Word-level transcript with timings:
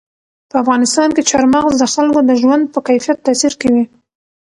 په 0.49 0.55
افغانستان 0.63 1.09
کې 1.15 1.27
چار 1.29 1.45
مغز 1.53 1.73
د 1.79 1.83
خلکو 1.93 2.19
د 2.25 2.31
ژوند 2.41 2.63
په 2.73 2.79
کیفیت 2.87 3.17
تاثیر 3.25 3.53
کوي. 3.61 3.83